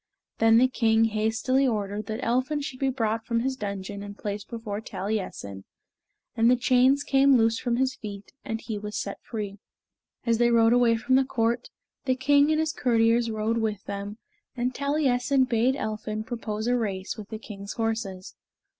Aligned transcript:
Then 0.39 0.57
the 0.57 0.67
king 0.67 1.05
hastily 1.05 1.67
ordered 1.67 2.07
that 2.07 2.23
Elphin 2.25 2.59
should 2.61 2.79
be 2.79 2.89
brought 2.89 3.23
from 3.23 3.41
his 3.41 3.55
dungeon 3.55 4.01
and 4.01 4.17
placed 4.17 4.49
before 4.49 4.81
Taliessin, 4.81 5.63
and 6.35 6.49
the 6.49 6.55
chains 6.55 7.03
came 7.03 7.37
loose 7.37 7.59
from 7.59 7.75
his 7.75 7.93
feet, 7.97 8.33
and 8.43 8.59
he 8.59 8.79
was 8.79 8.97
set 8.97 9.19
free. 9.21 9.59
As 10.25 10.39
they 10.39 10.49
rode 10.49 10.73
away 10.73 10.95
from 10.97 11.17
the 11.17 11.23
court, 11.23 11.69
the 12.05 12.15
king 12.15 12.49
and 12.49 12.59
his 12.59 12.73
courtiers 12.73 13.29
rode 13.29 13.59
with 13.59 13.83
them, 13.83 14.17
and 14.57 14.73
Taliessin 14.73 15.43
bade 15.47 15.75
Elphin 15.75 16.23
propose 16.23 16.65
a 16.65 16.75
race 16.75 17.15
with 17.15 17.29
the 17.29 17.37
king's 17.37 17.73
horses. 17.73 18.33